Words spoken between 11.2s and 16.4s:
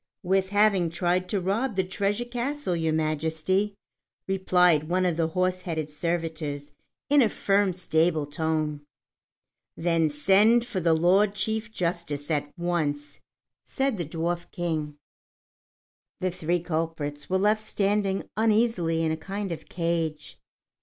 Chief Justice at once," said the Dwarf King. The